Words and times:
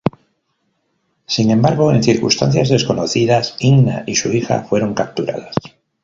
Sin 1.27 1.51
embargo, 1.51 1.91
en 1.93 2.01
circunstancias 2.01 2.69
desconocidas, 2.69 3.55
Inna 3.59 4.03
y 4.07 4.15
su 4.15 4.33
hija 4.33 4.63
fueron 4.63 4.95
capturadas. 4.95 5.51